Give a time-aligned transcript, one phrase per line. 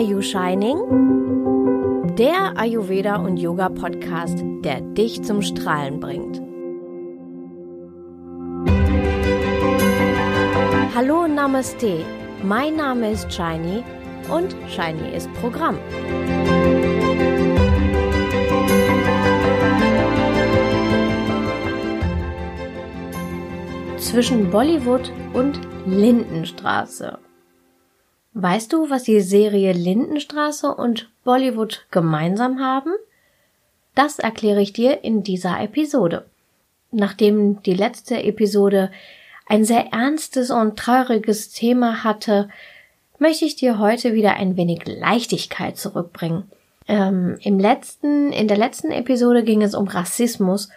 [0.00, 0.78] Are You Shining?
[2.16, 6.40] Der Ayurveda und Yoga Podcast, der dich zum Strahlen bringt.
[10.94, 12.02] Hallo Namaste.
[12.42, 13.84] Mein Name ist Shiny
[14.34, 15.78] und Shiny ist Programm.
[23.98, 27.18] Zwischen Bollywood und Lindenstraße.
[28.42, 32.92] Weißt du, was die Serie Lindenstraße und Bollywood gemeinsam haben?
[33.94, 36.24] Das erkläre ich dir in dieser Episode.
[36.90, 38.90] Nachdem die letzte Episode
[39.46, 42.48] ein sehr ernstes und trauriges Thema hatte,
[43.18, 46.44] möchte ich dir heute wieder ein wenig Leichtigkeit zurückbringen.
[46.88, 50.70] Ähm, Im letzten, in der letzten Episode ging es um Rassismus.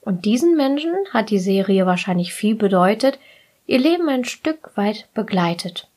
[0.00, 3.18] Und diesen Menschen hat die Serie wahrscheinlich viel bedeutet,
[3.66, 5.88] ihr Leben ein Stück weit begleitet.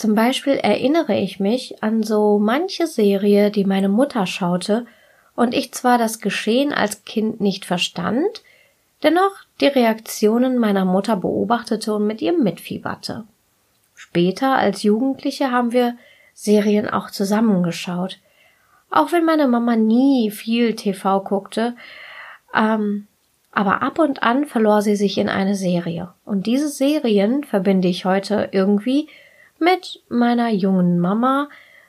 [0.00, 4.86] Zum Beispiel erinnere ich mich an so manche Serie, die meine Mutter schaute,
[5.36, 8.42] und ich zwar das Geschehen als Kind nicht verstand,
[9.02, 13.24] dennoch die Reaktionen meiner Mutter beobachtete und mit ihr mitfieberte.
[13.94, 15.98] Später als Jugendliche haben wir
[16.32, 18.20] Serien auch zusammengeschaut.
[18.90, 21.76] Auch wenn meine Mama nie viel TV guckte,
[22.54, 23.06] ähm,
[23.52, 26.14] aber ab und an verlor sie sich in eine Serie.
[26.24, 29.06] Und diese Serien verbinde ich heute irgendwie
[29.60, 31.48] mit meiner jungen Mama,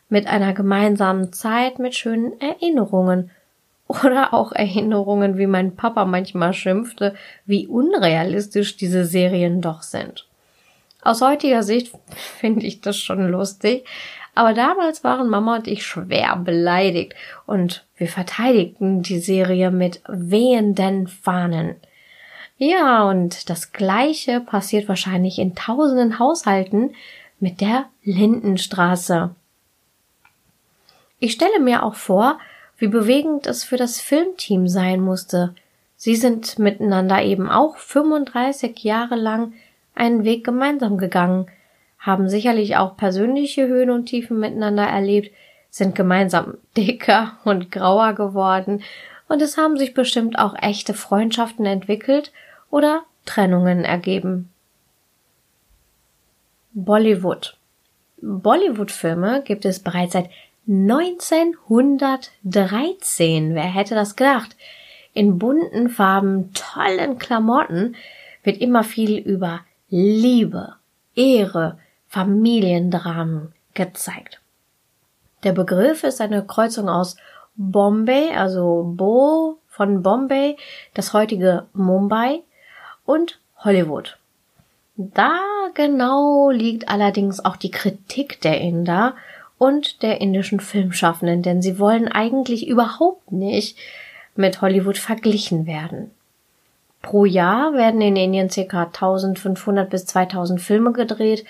[0.09, 3.31] mit einer gemeinsamen Zeit, mit schönen Erinnerungen.
[3.87, 7.15] Oder auch Erinnerungen, wie mein Papa manchmal schimpfte,
[7.45, 10.27] wie unrealistisch diese Serien doch sind.
[11.01, 13.85] Aus heutiger Sicht finde ich das schon lustig,
[14.33, 17.15] aber damals waren Mama und ich schwer beleidigt
[17.45, 21.75] und wir verteidigten die Serie mit wehenden Fahnen.
[22.57, 26.93] Ja, und das Gleiche passiert wahrscheinlich in tausenden Haushalten,
[27.41, 29.35] mit der Lindenstraße.
[31.19, 32.39] Ich stelle mir auch vor,
[32.77, 35.53] wie bewegend es für das Filmteam sein musste.
[35.95, 39.53] Sie sind miteinander eben auch 35 Jahre lang
[39.93, 41.47] einen Weg gemeinsam gegangen,
[41.99, 45.31] haben sicherlich auch persönliche Höhen und Tiefen miteinander erlebt,
[45.69, 48.83] sind gemeinsam dicker und grauer geworden
[49.27, 52.31] und es haben sich bestimmt auch echte Freundschaften entwickelt
[52.69, 54.50] oder Trennungen ergeben.
[56.73, 57.57] Bollywood.
[58.21, 60.29] Bollywood-Filme gibt es bereits seit
[60.67, 63.55] 1913.
[63.55, 64.55] Wer hätte das gedacht?
[65.13, 67.97] In bunten Farben, tollen Klamotten
[68.43, 70.75] wird immer viel über Liebe,
[71.15, 71.77] Ehre,
[72.07, 74.39] Familiendramen gezeigt.
[75.43, 77.17] Der Begriff ist eine Kreuzung aus
[77.55, 80.55] Bombay, also Bo von Bombay,
[80.93, 82.43] das heutige Mumbai
[83.05, 84.20] und Hollywood.
[84.95, 85.39] Da
[85.73, 89.15] genau liegt allerdings auch die Kritik der Inder
[89.57, 93.77] und der indischen Filmschaffenden, denn sie wollen eigentlich überhaupt nicht
[94.35, 96.11] mit Hollywood verglichen werden.
[97.01, 98.83] Pro Jahr werden in Indien ca.
[98.83, 101.45] 1500 bis 2000 Filme gedreht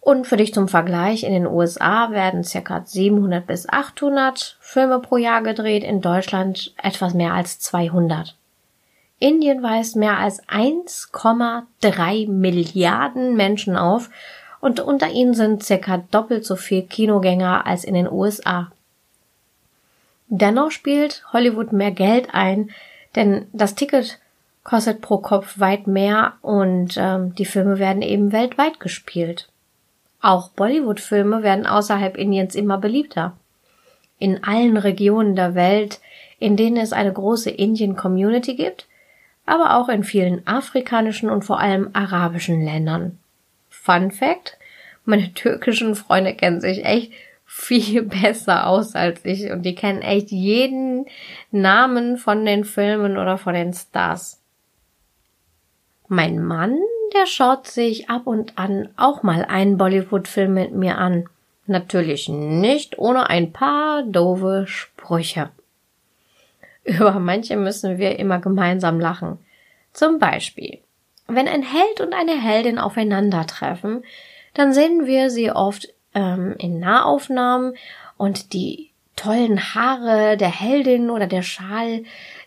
[0.00, 2.82] und für dich zum Vergleich, in den USA werden ca.
[2.84, 8.36] 700 bis 800 Filme pro Jahr gedreht, in Deutschland etwas mehr als 200.
[9.18, 14.10] Indien weist mehr als 1,3 Milliarden Menschen auf
[14.60, 18.70] und unter ihnen sind circa doppelt so viel Kinogänger als in den USA.
[20.28, 22.70] Dennoch spielt Hollywood mehr Geld ein,
[23.16, 24.20] Denn das Ticket
[24.62, 29.48] kostet pro Kopf weit mehr und ähm, die Filme werden eben weltweit gespielt.
[30.20, 33.36] Auch Bollywood-Filme werden außerhalb Indiens immer beliebter.
[34.18, 36.00] In allen Regionen der Welt,
[36.38, 38.85] in denen es eine große Indien-Community gibt,
[39.46, 43.18] aber auch in vielen afrikanischen und vor allem arabischen Ländern.
[43.70, 44.58] Fun Fact,
[45.04, 47.12] meine türkischen Freunde kennen sich echt
[47.46, 51.06] viel besser aus als ich und die kennen echt jeden
[51.52, 54.40] Namen von den Filmen oder von den Stars.
[56.08, 56.76] Mein Mann,
[57.14, 61.28] der schaut sich ab und an auch mal einen Bollywood-Film mit mir an.
[61.66, 65.50] Natürlich nicht ohne ein paar doofe Sprüche.
[66.86, 69.38] Über manche müssen wir immer gemeinsam lachen.
[69.92, 70.78] Zum Beispiel,
[71.26, 74.04] wenn ein Held und eine Heldin aufeinandertreffen,
[74.54, 77.74] dann sehen wir sie oft ähm, in Nahaufnahmen
[78.16, 82.04] und die tollen Haare der Heldin oder der Schal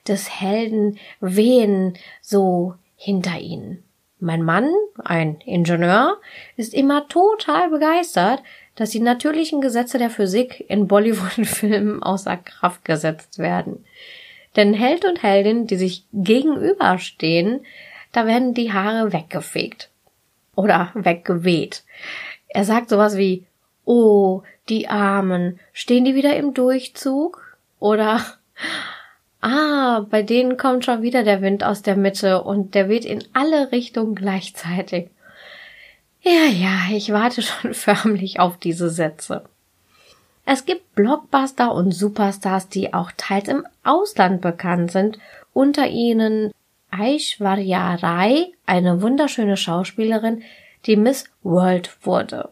[0.08, 3.84] des Helden wehen so hinter ihnen.
[4.20, 4.70] Mein Mann,
[5.04, 6.18] ein Ingenieur,
[6.58, 8.44] ist immer total begeistert,
[8.76, 13.86] dass die natürlichen Gesetze der Physik in Bollywood-Filmen außer Kraft gesetzt werden.
[14.56, 17.66] Denn Held und Heldin, die sich gegenüberstehen,
[18.12, 19.90] da werden die Haare weggefegt.
[20.56, 21.84] Oder weggeweht.
[22.48, 23.46] Er sagt sowas wie,
[23.86, 27.58] oh, die Armen, stehen die wieder im Durchzug?
[27.80, 28.26] Oder,
[29.42, 33.24] ah, bei denen kommt schon wieder der Wind aus der Mitte und der weht in
[33.34, 35.10] alle Richtungen gleichzeitig.
[36.22, 39.46] Ja, ja, ich warte schon förmlich auf diese Sätze.
[40.52, 45.20] Es gibt Blockbuster und Superstars, die auch teils im Ausland bekannt sind.
[45.54, 46.52] Unter ihnen
[46.90, 50.42] Aishwarya Rai, eine wunderschöne Schauspielerin,
[50.88, 52.50] die Miss World wurde.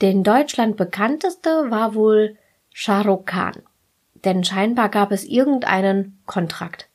[0.00, 2.38] Den Deutschland bekannteste war wohl
[2.72, 3.62] Shah Rukh Khan,
[4.24, 6.88] denn scheinbar gab es irgendeinen Kontrakt.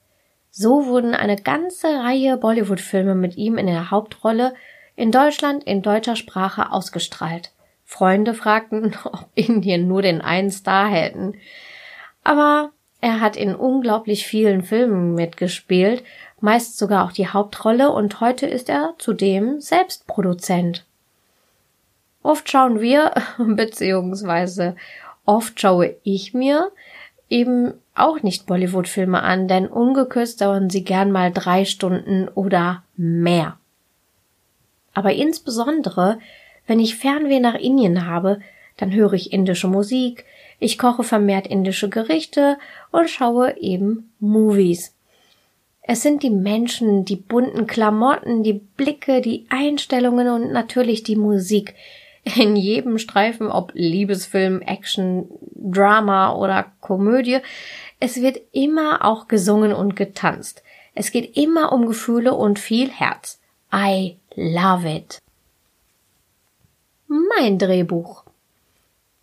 [0.49, 4.55] So wurden eine ganze Reihe Bollywood-Filme mit ihm in der Hauptrolle
[4.95, 7.51] in Deutschland in deutscher Sprache ausgestrahlt.
[7.89, 11.33] Freunde fragten, ob Indien nur den einen Star hätten.
[12.23, 12.69] Aber
[13.01, 16.03] er hat in unglaublich vielen Filmen mitgespielt,
[16.39, 20.85] meist sogar auch die Hauptrolle und heute ist er zudem selbst Produzent.
[22.21, 24.75] Oft schauen wir, beziehungsweise
[25.25, 26.71] oft schaue ich mir
[27.27, 33.57] eben auch nicht Bollywood-Filme an, denn ungekürzt dauern sie gern mal drei Stunden oder mehr.
[34.93, 36.19] Aber insbesondere,
[36.69, 38.41] wenn ich Fernweh nach Indien habe,
[38.77, 40.23] dann höre ich indische Musik,
[40.59, 42.59] ich koche vermehrt indische Gerichte
[42.91, 44.95] und schaue eben Movies.
[45.81, 51.73] Es sind die Menschen, die bunten Klamotten, die Blicke, die Einstellungen und natürlich die Musik.
[52.37, 57.39] In jedem Streifen, ob Liebesfilm, Action, Drama oder Komödie,
[57.99, 60.61] es wird immer auch gesungen und getanzt.
[60.93, 63.39] Es geht immer um Gefühle und viel Herz.
[63.73, 65.19] I love it.
[67.11, 68.23] Mein Drehbuch.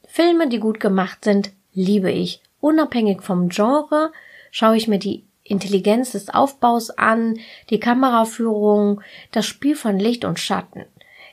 [0.08, 2.42] Filme, die gut gemacht sind, liebe ich.
[2.60, 4.10] Unabhängig vom Genre
[4.50, 7.38] schaue ich mir die Intelligenz des Aufbaus an,
[7.70, 10.84] die Kameraführung, das Spiel von Licht und Schatten,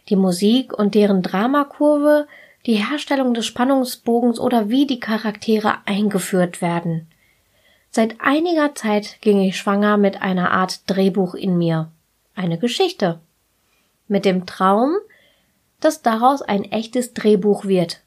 [0.10, 2.28] die Musik und deren Dramakurve,
[2.68, 7.08] die Herstellung des Spannungsbogens oder wie die Charaktere eingeführt werden.
[7.90, 11.92] Seit einiger Zeit ging ich schwanger mit einer Art Drehbuch in mir.
[12.36, 13.22] Eine Geschichte.
[14.07, 14.98] Mit dem Traum,
[15.83, 18.04] dass daraus ein echtes Drehbuch wird,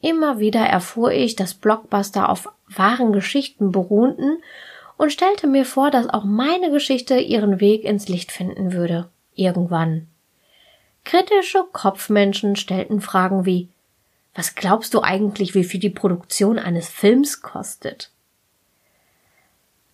[0.00, 4.42] Immer wieder erfuhr ich, dass Blockbuster auf wahren Geschichten beruhten
[4.96, 9.08] und stellte mir vor, dass auch meine Geschichte ihren Weg ins Licht finden würde.
[9.34, 10.06] Irgendwann.
[11.04, 13.68] Kritische Kopfmenschen stellten Fragen wie
[14.34, 18.12] Was glaubst du eigentlich, wie viel die Produktion eines Films kostet?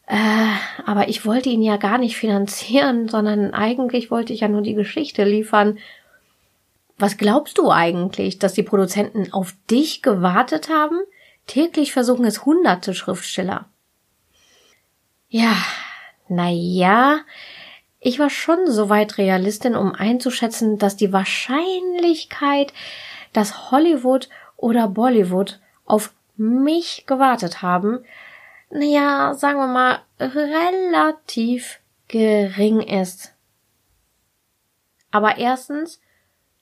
[0.07, 0.17] Äh,
[0.85, 4.75] aber ich wollte ihn ja gar nicht finanzieren, sondern eigentlich wollte ich ja nur die
[4.75, 5.79] Geschichte liefern
[6.99, 11.01] was glaubst du eigentlich, dass die Produzenten auf dich gewartet haben?
[11.47, 13.69] Täglich versuchen es hunderte Schriftsteller.
[15.29, 15.57] Ja,
[16.29, 17.21] na ja,
[18.01, 22.73] ich war schon so weit Realistin, um einzuschätzen, dass die Wahrscheinlichkeit,
[23.33, 28.05] dass Hollywood oder Bollywood auf mich gewartet haben,
[28.71, 33.33] naja, sagen wir mal, relativ gering ist.
[35.11, 36.01] Aber erstens,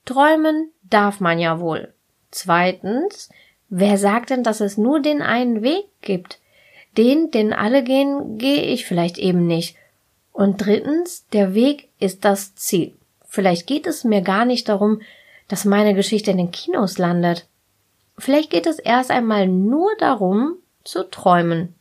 [0.05, 1.93] Träumen darf man ja wohl.
[2.31, 3.29] Zweitens,
[3.69, 6.39] wer sagt denn, dass es nur den einen Weg gibt?
[6.97, 9.75] Den, den alle gehen, gehe ich vielleicht eben nicht.
[10.31, 12.95] Und drittens, der Weg ist das Ziel.
[13.27, 15.01] Vielleicht geht es mir gar nicht darum,
[15.47, 17.47] dass meine Geschichte in den Kinos landet.
[18.17, 21.75] Vielleicht geht es erst einmal nur darum, zu träumen.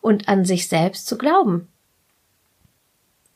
[0.00, 1.68] und an sich selbst zu glauben.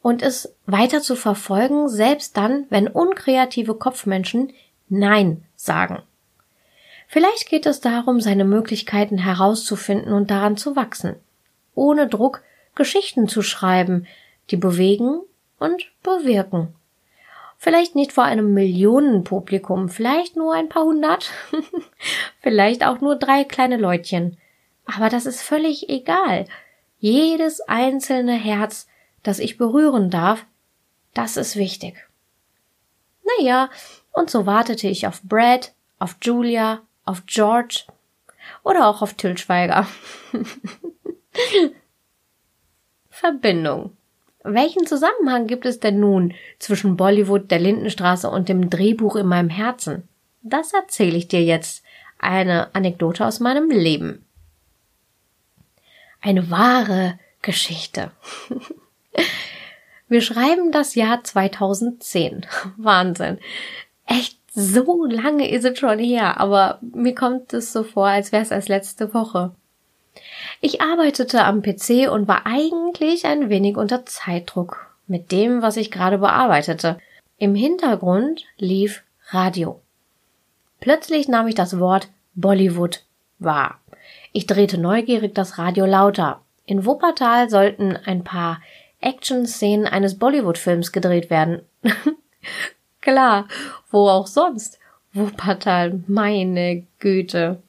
[0.03, 4.53] Und es weiter zu verfolgen, selbst dann, wenn unkreative Kopfmenschen
[4.89, 6.03] Nein sagen.
[7.09, 11.17] Vielleicht geht es darum, seine Möglichkeiten herauszufinden und daran zu wachsen.
[11.75, 12.43] Ohne Druck
[12.75, 14.07] Geschichten zu schreiben,
[14.51, 15.21] die bewegen
[15.59, 16.75] und bewirken.
[17.59, 21.31] Vielleicht nicht vor einem Millionenpublikum, vielleicht nur ein paar hundert,
[22.41, 24.37] vielleicht auch nur drei kleine Leutchen.
[24.85, 26.47] Aber das ist völlig egal.
[26.99, 28.89] Jedes einzelne Herz,
[29.23, 30.45] das ich berühren darf,
[31.15, 32.09] das ist wichtig.
[33.39, 33.71] Naja,
[34.13, 37.85] und so wartete ich auf Brad, auf Julia, auf George
[38.63, 39.87] oder auch auf Till Schweiger.
[43.11, 43.97] Verbindung.
[44.45, 49.51] Welchen Zusammenhang gibt es denn nun zwischen Bollywood, der Lindenstraße und dem Drehbuch in meinem
[49.51, 50.09] Herzen?
[50.43, 51.85] Das erzähle ich dir jetzt.
[52.19, 54.25] Eine Anekdote aus meinem Leben.
[56.21, 58.11] Eine wahre Geschichte.
[60.09, 62.47] Wir schreiben das Jahr 2010.
[62.77, 63.39] Wahnsinn.
[64.07, 68.43] Echt so lange ist es schon her, aber mir kommt es so vor, als wäre
[68.43, 69.53] es als letzte Woche.
[70.61, 75.91] Ich arbeitete am PC und war eigentlich ein wenig unter Zeitdruck mit dem, was ich
[75.91, 76.99] gerade bearbeitete.
[77.39, 79.81] Im Hintergrund lief Radio.
[80.81, 83.05] Plötzlich nahm ich das Wort Bollywood
[83.39, 83.81] wahr.
[84.33, 86.41] Ich drehte neugierig das Radio lauter.
[86.67, 88.61] In Wuppertal sollten ein paar
[89.03, 91.63] Action-Szenen eines Bollywood-Films gedreht werden.
[93.01, 93.49] Klar,
[93.91, 94.79] wo auch sonst.
[95.13, 97.63] Wuppertal, meine Güte.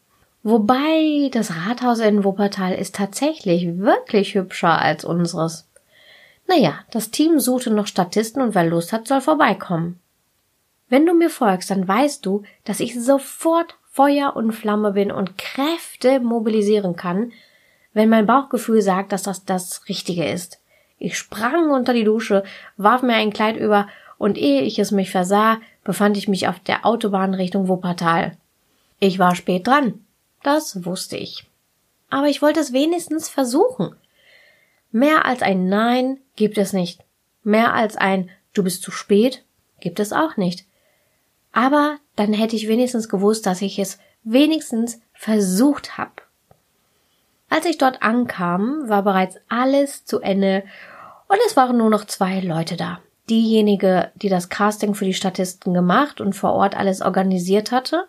[0.44, 5.68] Wobei das Rathaus in Wuppertal ist tatsächlich wirklich hübscher als unseres.
[6.48, 10.00] Naja, das Team suchte noch Statisten und wer Lust hat, soll vorbeikommen.
[10.90, 15.38] Wenn du mir folgst, dann weißt du, dass ich sofort Feuer und Flamme bin und
[15.38, 17.32] Kräfte mobilisieren kann,
[17.94, 20.60] wenn mein Bauchgefühl sagt, dass das das Richtige ist.
[21.04, 22.46] Ich sprang unter die Dusche,
[22.78, 26.62] warf mir ein Kleid über und ehe ich es mich versah, befand ich mich auf
[26.62, 28.38] der Autobahn Richtung Wuppertal.
[29.02, 30.06] Ich war spät dran.
[30.44, 31.46] Das wusste ich.
[32.10, 33.98] Aber ich wollte es wenigstens versuchen.
[34.94, 37.04] Mehr als ein Nein gibt es nicht.
[37.44, 39.44] Mehr als ein Du bist zu spät
[39.82, 40.66] gibt es auch nicht.
[41.52, 46.14] Aber dann hätte ich wenigstens gewusst, dass ich es wenigstens versucht habe.
[47.50, 50.64] Als ich dort ankam, war bereits alles zu Ende
[51.34, 53.00] und es waren nur noch zwei Leute da.
[53.28, 58.08] Diejenige, die das Casting für die Statisten gemacht und vor Ort alles organisiert hatte,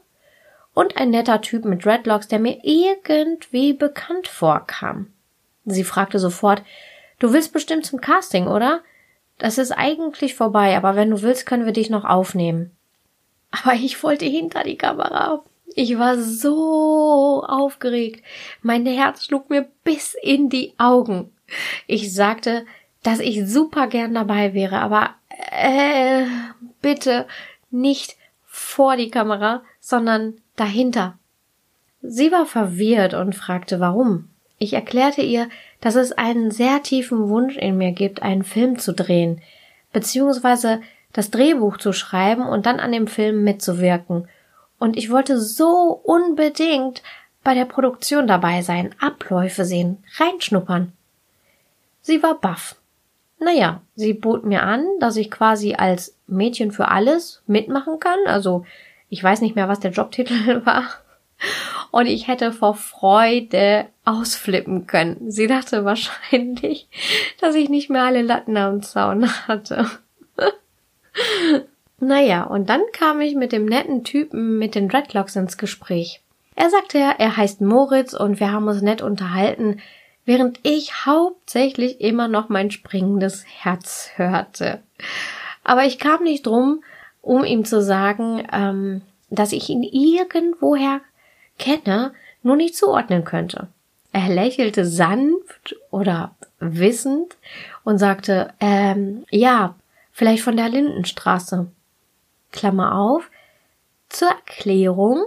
[0.75, 5.07] und ein netter Typ mit Dreadlocks, der mir irgendwie bekannt vorkam.
[5.65, 6.63] Sie fragte sofort,
[7.19, 8.83] du willst bestimmt zum Casting, oder?
[9.39, 12.73] Das ist eigentlich vorbei, aber wenn du willst, können wir dich noch aufnehmen.
[13.51, 15.43] Aber ich wollte hinter die Kamera.
[15.77, 18.23] Ich war so aufgeregt.
[18.63, 21.33] Mein Herz schlug mir bis in die Augen.
[21.87, 22.67] Ich sagte,
[23.05, 25.11] dass ich super gern dabei wäre, aber
[25.53, 26.25] äh,
[26.83, 27.27] bitte
[27.71, 31.19] nicht vor die Kamera, sondern dahinter.
[32.03, 34.29] Sie war verwirrt und fragte warum.
[34.59, 35.49] Ich erklärte ihr,
[35.81, 39.43] dass es einen sehr tiefen Wunsch in mir gibt, einen Film zu drehen,
[39.93, 40.81] beziehungsweise
[41.13, 44.29] das Drehbuch zu schreiben und dann an dem Film mitzuwirken.
[44.79, 47.03] Und ich wollte so unbedingt
[47.43, 50.93] bei der Produktion dabei sein, Abläufe sehen, reinschnuppern.
[52.01, 52.77] Sie war baff.
[53.45, 58.65] Naja, sie bot mir an, dass ich quasi als Mädchen für alles mitmachen kann, also
[59.11, 60.85] ich weiß nicht mehr, was der Jobtitel war.
[61.91, 65.31] Und ich hätte vor Freude ausflippen können.
[65.31, 66.89] Sie dachte wahrscheinlich,
[67.41, 69.91] dass ich nicht mehr alle Latten am Zaun hatte.
[72.01, 76.23] naja, und dann kam ich mit dem netten Typen mit den Dreadlocks ins Gespräch.
[76.57, 79.81] Er sagte, er heißt Moritz und wir haben uns nett unterhalten,
[80.25, 84.83] während ich hauptsächlich immer noch mein springendes Herz hörte.
[85.63, 86.83] Aber ich kam nicht drum,
[87.21, 91.01] um ihm zu sagen, ähm, dass ich ihn irgendwoher
[91.59, 92.13] kenne,
[92.43, 93.69] nur nicht zuordnen könnte.
[94.13, 97.37] Er lächelte sanft oder wissend
[97.83, 99.75] und sagte, ähm, ja,
[100.13, 101.67] vielleicht von der Lindenstraße.
[102.53, 103.31] Klammer auf.
[104.09, 105.25] Zur Erklärung,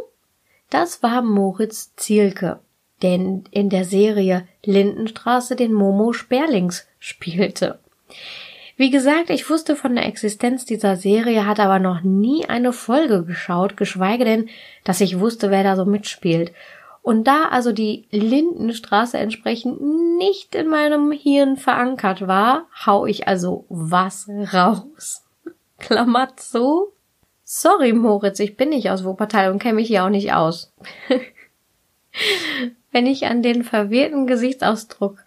[0.70, 2.60] das war Moritz Zielke,
[3.02, 3.14] der
[3.52, 7.80] in der Serie Lindenstraße den Momo Sperlings spielte.
[8.76, 13.24] Wie gesagt, ich wusste von der Existenz dieser Serie, hatte aber noch nie eine Folge
[13.24, 14.50] geschaut, geschweige denn,
[14.84, 16.54] dass ich wusste, wer da so mitspielt.
[17.02, 19.82] Und da also die Lindenstraße entsprechend
[20.18, 25.24] nicht in meinem Hirn verankert war, hau ich also was raus.
[25.80, 26.94] Klammert so.
[27.44, 30.74] Sorry, Moritz, ich bin nicht aus Wuppertal und kenne mich hier auch nicht aus.
[32.98, 35.20] Wenn ich an den verwirrten Gesichtsausdruck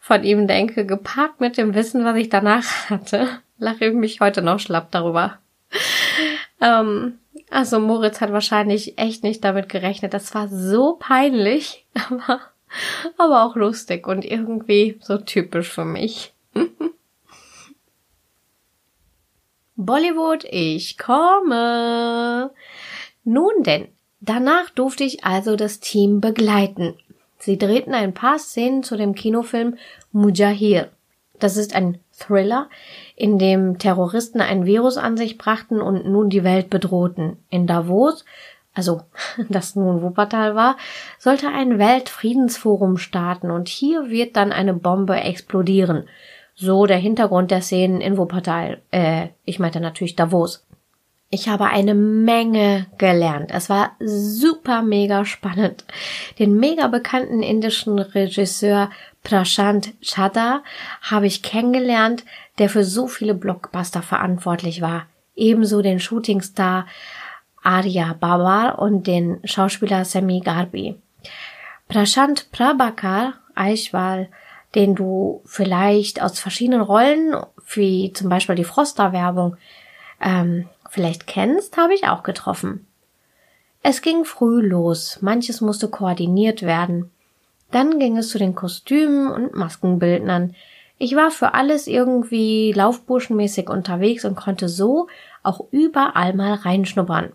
[0.00, 4.42] von ihm denke, gepaart mit dem Wissen, was ich danach hatte, lache ich mich heute
[4.42, 5.38] noch schlapp darüber.
[6.60, 10.14] ähm, also Moritz hat wahrscheinlich echt nicht damit gerechnet.
[10.14, 12.40] Das war so peinlich, aber,
[13.18, 16.34] aber auch lustig und irgendwie so typisch für mich.
[19.76, 22.50] Bollywood, ich komme.
[23.22, 23.86] Nun denn,
[24.18, 26.96] danach durfte ich also das Team begleiten.
[27.44, 29.74] Sie drehten ein paar Szenen zu dem Kinofilm
[30.12, 30.90] Mujahir.
[31.40, 32.68] Das ist ein Thriller,
[33.16, 37.38] in dem Terroristen ein Virus an sich brachten und nun die Welt bedrohten.
[37.50, 38.24] In Davos,
[38.74, 39.00] also
[39.48, 40.76] das nun Wuppertal war,
[41.18, 46.04] sollte ein Weltfriedensforum starten und hier wird dann eine Bombe explodieren.
[46.54, 48.82] So der Hintergrund der Szenen in Wuppertal.
[48.92, 50.64] Äh, ich meinte natürlich Davos.
[51.34, 53.52] Ich habe eine Menge gelernt.
[53.54, 55.86] Es war super mega spannend.
[56.38, 58.90] Den mega bekannten indischen Regisseur
[59.24, 60.62] Prashant Chadha
[61.00, 62.26] habe ich kennengelernt,
[62.58, 65.06] der für so viele Blockbuster verantwortlich war.
[65.34, 66.86] Ebenso den Shootingstar
[67.62, 70.96] Arya Babar und den Schauspieler Sami Garbi.
[71.88, 74.28] Prashant Prabhakar Aishwal,
[74.74, 77.34] den du vielleicht aus verschiedenen Rollen,
[77.72, 79.56] wie zum Beispiel die Froster-Werbung,
[80.20, 82.86] ähm, vielleicht kennst, habe ich auch getroffen.
[83.82, 87.10] Es ging früh los, manches musste koordiniert werden.
[87.70, 90.54] Dann ging es zu den Kostümen und Maskenbildnern.
[90.98, 95.08] Ich war für alles irgendwie laufburschenmäßig unterwegs und konnte so
[95.42, 97.32] auch überall mal reinschnuppern.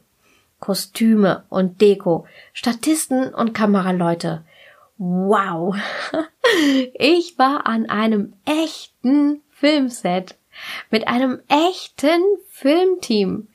[0.59, 4.43] Kostüme und Deko, Statisten und Kameraleute.
[4.97, 5.75] Wow!
[6.93, 10.36] Ich war an einem echten Filmset
[10.89, 13.47] mit einem echten Filmteam.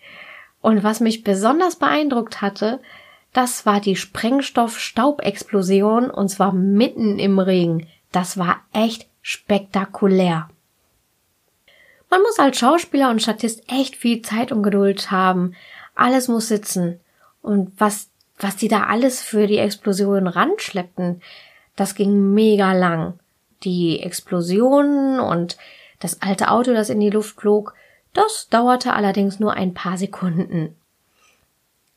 [0.61, 2.81] Und was mich besonders beeindruckt hatte,
[3.33, 7.89] das war die Sprengstoff-Staubexplosion und zwar mitten im Regen.
[8.13, 10.49] Das war echt spektakulär.
[12.11, 15.55] Man muss als Schauspieler und Statist echt viel Zeit und Geduld haben.
[15.95, 17.01] Alles muss sitzen.
[17.41, 21.23] Und was, was die da alles für die Explosion ranschleppten,
[21.75, 23.19] das ging mega lang.
[23.65, 25.57] Die Explosionen und
[26.03, 27.75] das alte Auto, das in die Luft flog,
[28.13, 30.77] das dauerte allerdings nur ein paar Sekunden.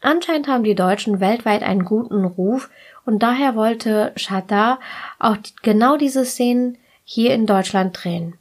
[0.02, 2.70] Anscheinend haben die Deutschen weltweit einen guten Ruf
[3.06, 4.80] und daher wollte Chata
[5.20, 8.36] auch genau diese Szenen hier in Deutschland drehen.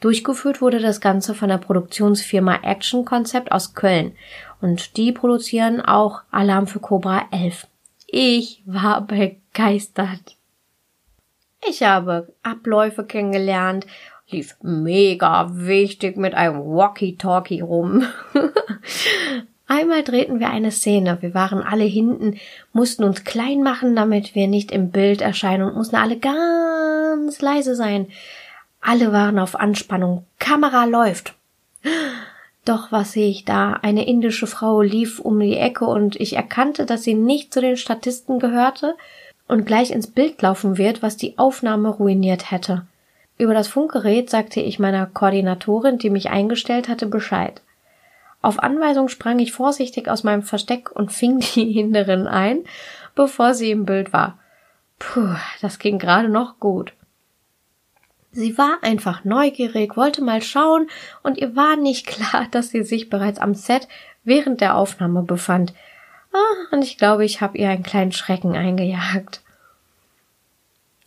[0.00, 4.12] Durchgeführt wurde das Ganze von der Produktionsfirma Action Concept aus Köln
[4.62, 7.66] und die produzieren auch Alarm für Cobra 11.
[8.06, 10.36] Ich war begeistert.
[11.68, 13.86] Ich habe Abläufe kennengelernt
[14.32, 18.04] lief mega wichtig mit einem Walkie-Talkie rum.
[19.66, 21.18] Einmal drehten wir eine Szene.
[21.20, 22.38] Wir waren alle hinten,
[22.72, 27.76] mussten uns klein machen, damit wir nicht im Bild erscheinen und mussten alle ganz leise
[27.76, 28.08] sein.
[28.80, 30.24] Alle waren auf Anspannung.
[30.38, 31.34] Kamera läuft.
[32.64, 33.78] Doch was sehe ich da?
[33.82, 37.76] Eine indische Frau lief um die Ecke und ich erkannte, dass sie nicht zu den
[37.76, 38.96] Statisten gehörte
[39.48, 42.86] und gleich ins Bild laufen wird, was die Aufnahme ruiniert hätte.
[43.40, 47.62] Über das Funkgerät sagte ich meiner Koordinatorin, die mich eingestellt hatte, Bescheid.
[48.42, 52.64] Auf Anweisung sprang ich vorsichtig aus meinem Versteck und fing die Hinderin ein,
[53.14, 54.38] bevor sie im Bild war.
[54.98, 56.92] Puh, das ging gerade noch gut.
[58.30, 60.90] Sie war einfach neugierig, wollte mal schauen,
[61.22, 63.88] und ihr war nicht klar, dass sie sich bereits am Set
[64.22, 65.72] während der Aufnahme befand.
[66.34, 69.40] Ah, und ich glaube, ich habe ihr einen kleinen Schrecken eingejagt.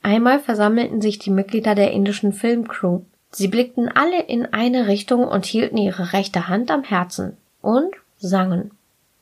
[0.04, 3.02] Einmal versammelten sich die Mitglieder der indischen Filmcrew.
[3.32, 8.72] Sie blickten alle in eine Richtung und hielten ihre rechte Hand am Herzen und sangen.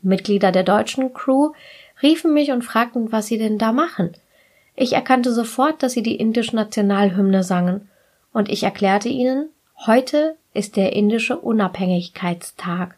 [0.02, 1.52] Mitglieder der deutschen Crew
[2.02, 4.12] riefen mich und fragten, was sie denn da machen.
[4.76, 7.88] Ich erkannte sofort, dass sie die indische Nationalhymne sangen,
[8.34, 9.50] und ich erklärte ihnen,
[9.86, 12.98] heute ist der indische Unabhängigkeitstag,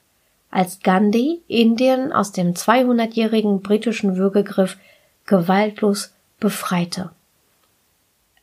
[0.51, 4.77] als Gandhi Indien aus dem 200-jährigen britischen Würgegriff
[5.25, 7.09] gewaltlos befreite.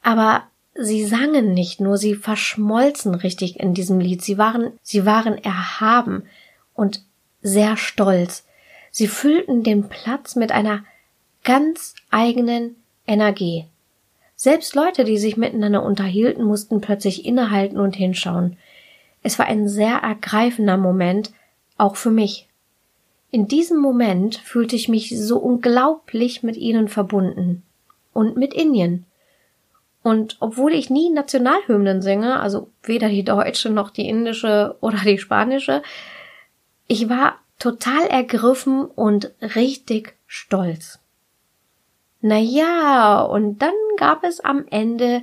[0.02, 4.22] Aber sie sangen nicht nur, sie verschmolzen richtig in diesem Lied.
[4.22, 6.24] Sie waren, sie waren erhaben
[6.74, 7.02] und
[7.42, 8.44] sehr stolz.
[8.90, 10.84] Sie füllten den Platz mit einer
[11.44, 13.66] ganz eigenen Energie.
[14.36, 18.56] Selbst Leute, die sich miteinander unterhielten, mussten plötzlich innehalten und hinschauen.
[19.22, 21.30] Es war ein sehr ergreifender Moment,
[21.76, 22.48] auch für mich.
[23.30, 27.62] In diesem Moment fühlte ich mich so unglaublich mit ihnen verbunden.
[28.12, 29.04] Und mit Indien.
[30.02, 35.18] Und obwohl ich nie Nationalhymnen singe, also weder die deutsche noch die indische oder die
[35.18, 35.82] spanische,
[36.86, 41.00] ich war total ergriffen und richtig stolz.
[42.22, 45.22] Na ja, und dann gab es am Ende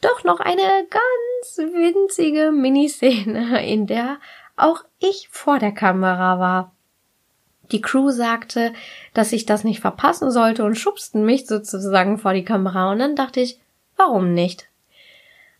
[0.00, 4.18] doch noch eine ganz winzige Miniszene, in der
[4.56, 6.72] auch ich vor der Kamera war.
[7.70, 8.72] Die Crew sagte,
[9.14, 13.14] dass ich das nicht verpassen sollte und schubsten mich sozusagen vor die Kamera und dann
[13.14, 13.60] dachte ich,
[13.98, 14.68] warum nicht?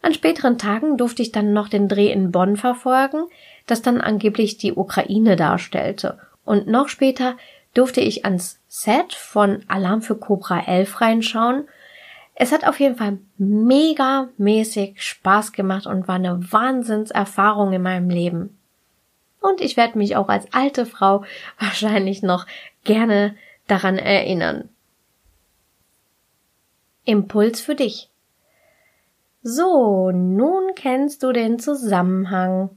[0.00, 3.24] An späteren Tagen durfte ich dann noch den Dreh in Bonn verfolgen,
[3.66, 6.18] das dann angeblich die Ukraine darstellte.
[6.44, 7.36] Und noch später
[7.74, 11.68] durfte ich ans Set von Alarm für Cobra 11 reinschauen.
[12.34, 18.08] Es hat auf jeden Fall mega mäßig Spaß gemacht und war eine Wahnsinnserfahrung in meinem
[18.08, 18.56] Leben.
[19.40, 21.24] Und ich werde mich auch als alte Frau
[21.58, 22.46] wahrscheinlich noch
[22.84, 24.68] gerne daran erinnern.
[27.04, 28.07] Impuls für dich.
[29.42, 32.70] So, nun kennst du den Zusammenhang.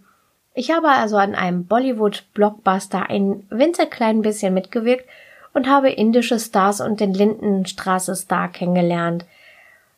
[0.54, 5.06] Ich habe also an einem Bollywood-Blockbuster ein winzig bisschen mitgewirkt
[5.54, 9.26] und habe indische Stars und den Lindenstraße-Star kennengelernt.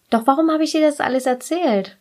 [0.09, 1.97] Doch warum habe ich dir das alles erzählt?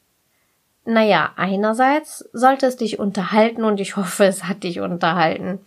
[0.85, 5.61] Naja, einerseits sollte es dich unterhalten und ich hoffe, es hat dich unterhalten.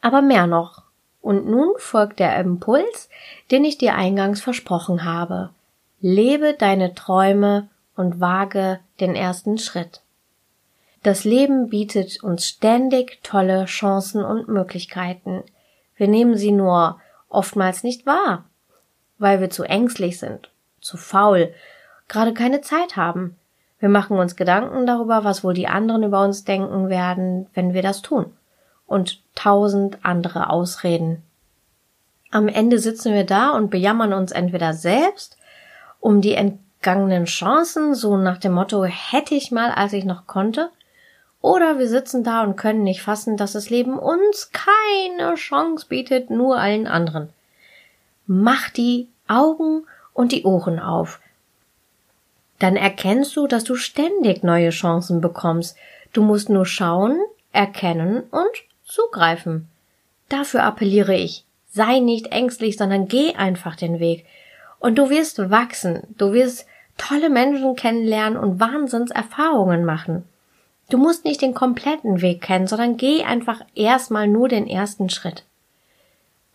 [0.00, 0.82] Aber mehr noch.
[1.20, 3.10] Und nun folgt der Impuls,
[3.50, 5.50] den ich dir eingangs versprochen habe.
[6.00, 10.00] Lebe deine Träume und wage den ersten Schritt.
[11.02, 15.42] Das Leben bietet uns ständig tolle Chancen und Möglichkeiten.
[15.96, 18.44] Wir nehmen sie nur oftmals nicht wahr,
[19.18, 21.54] weil wir zu ängstlich sind, zu faul,
[22.08, 23.36] gerade keine Zeit haben,
[23.80, 27.82] wir machen uns Gedanken darüber, was wohl die anderen über uns denken werden, wenn wir
[27.82, 28.26] das tun.
[28.86, 31.22] Und tausend andere Ausreden.
[32.30, 35.38] Am Ende sitzen wir da und bejammern uns entweder selbst
[36.00, 40.70] um die entgangenen Chancen, so nach dem Motto hätte ich mal, als ich noch konnte,
[41.42, 46.30] oder wir sitzen da und können nicht fassen, dass das Leben uns keine Chance bietet,
[46.30, 47.30] nur allen anderen.
[48.26, 51.20] Mach die Augen und die Ohren auf
[52.60, 55.76] dann erkennst du, dass du ständig neue Chancen bekommst.
[56.12, 57.18] Du musst nur schauen,
[57.52, 58.50] erkennen und
[58.84, 59.66] zugreifen.
[60.28, 61.44] Dafür appelliere ich.
[61.72, 64.26] Sei nicht ängstlich, sondern geh einfach den Weg.
[64.80, 66.02] Und du wirst wachsen.
[66.18, 66.66] Du wirst
[66.96, 70.24] tolle Menschen kennenlernen und Wahnsinnserfahrungen machen.
[70.90, 75.44] Du musst nicht den kompletten Weg kennen, sondern geh einfach erstmal nur den ersten Schritt.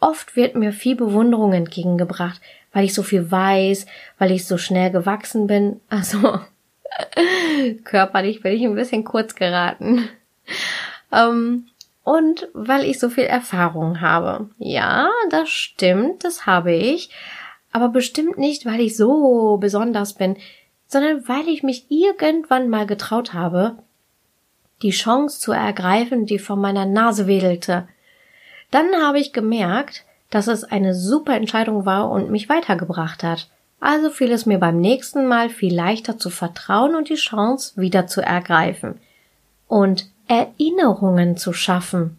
[0.02, 2.42] Oft wird mir viel Bewunderung entgegengebracht,
[2.74, 3.86] weil ich so viel weiß,
[4.20, 5.80] weil ich so schnell gewachsen bin.
[5.90, 6.40] Also
[7.84, 10.10] körperlich bin ich ein bisschen kurz geraten.
[11.12, 11.68] Ähm,
[12.04, 14.50] und weil ich so viel Erfahrung habe.
[14.60, 17.10] Ja, das stimmt, das habe ich.
[17.76, 20.38] Aber bestimmt nicht, weil ich so besonders bin,
[20.88, 23.76] sondern weil ich mich irgendwann mal getraut habe,
[24.82, 27.86] die Chance zu ergreifen, die vor meiner Nase wedelte.
[28.72, 33.50] Dann habe ich gemerkt, dass es eine super Entscheidung war und mich weitergebracht hat.
[33.82, 38.08] Also fiel es mir beim nächsten Mal viel leichter zu vertrauen und die Chance wieder
[38.08, 39.02] zu ergreifen.
[39.68, 42.16] Und Erinnerungen zu schaffen.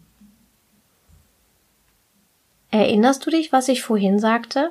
[2.69, 4.69] Erinnerst du dich, was ich vorhin sagte?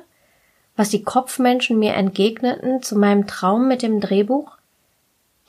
[0.77, 4.51] Was die Kopfmenschen mir entgegneten zu meinem Traum mit dem Drehbuch?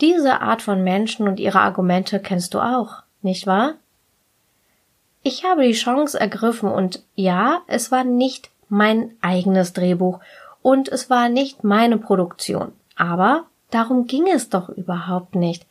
[0.00, 3.74] Diese Art von Menschen und ihre Argumente kennst du auch, nicht wahr?
[5.22, 10.20] Ich habe die Chance ergriffen und ja, es war nicht mein eigenes Drehbuch
[10.62, 12.72] und es war nicht meine Produktion.
[12.96, 15.66] Aber darum ging es doch überhaupt nicht.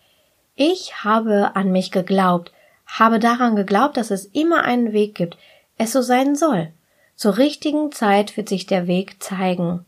[0.55, 2.51] Ich habe an mich geglaubt,
[2.85, 5.37] habe daran geglaubt, dass es immer einen Weg gibt,
[5.79, 6.71] es so sein soll.
[7.17, 9.83] Zur richtigen Zeit wird sich der Weg zeigen.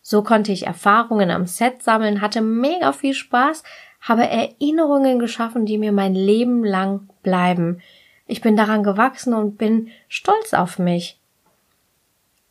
[0.00, 3.64] So konnte ich Erfahrungen am Set sammeln, hatte mega viel Spaß,
[4.00, 7.82] habe Erinnerungen geschaffen, die mir mein Leben lang bleiben.
[8.28, 11.18] Ich bin daran gewachsen und bin stolz auf mich.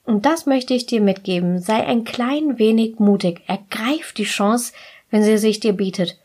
[0.03, 1.59] Und das möchte ich dir mitgeben.
[1.59, 3.41] Sei ein klein wenig mutig.
[3.47, 4.73] Ergreif die Chance,
[5.09, 6.17] wenn sie sich dir bietet.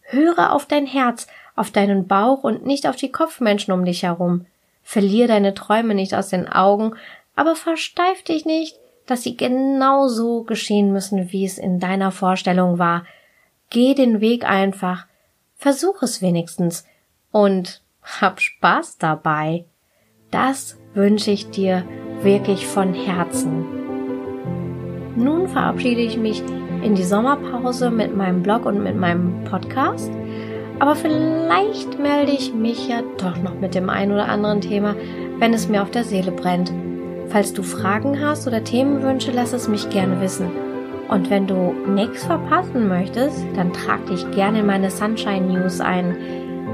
[0.00, 4.46] Höre auf dein Herz, auf deinen Bauch und nicht auf die Kopfmenschen um dich herum.
[4.82, 6.94] Verlier deine Träume nicht aus den Augen,
[7.38, 12.80] aber versteif dich nicht, dass sie genau so geschehen müssen, wie es in deiner Vorstellung
[12.80, 13.06] war.
[13.70, 15.06] Geh den Weg einfach.
[15.54, 16.84] Versuch es wenigstens.
[17.30, 19.66] Und hab Spaß dabei.
[20.32, 21.84] Das wünsche ich dir
[22.22, 23.64] wirklich von Herzen.
[25.14, 26.42] Nun verabschiede ich mich
[26.82, 30.10] in die Sommerpause mit meinem Blog und mit meinem Podcast.
[30.80, 34.96] Aber vielleicht melde ich mich ja doch noch mit dem ein oder anderen Thema,
[35.38, 36.72] wenn es mir auf der Seele brennt.
[37.30, 40.50] Falls du Fragen hast oder Themenwünsche, lass es mich gerne wissen.
[41.08, 46.16] Und wenn du nichts verpassen möchtest, dann trag dich gerne in meine Sunshine News ein.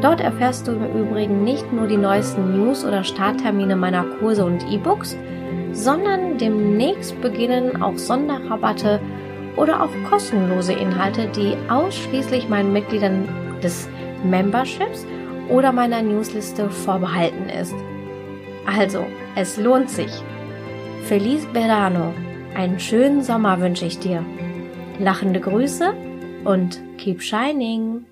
[0.01, 4.65] Dort erfährst du im Übrigen nicht nur die neuesten News oder Starttermine meiner Kurse und
[4.71, 5.17] E-Books,
[5.73, 9.01] sondern demnächst beginnen auch Sonderrabatte
[9.57, 13.29] oder auch kostenlose Inhalte, die ausschließlich meinen Mitgliedern
[13.63, 13.89] des
[14.25, 15.07] Memberships
[15.49, 17.75] oder meiner Newsliste vorbehalten ist.
[18.67, 19.05] Also,
[19.37, 20.11] es lohnt sich.
[21.07, 22.15] Feliz Verano.
[22.55, 24.25] Einen schönen Sommer wünsche ich dir.
[24.99, 25.93] Lachende Grüße
[26.45, 28.07] und keep shining.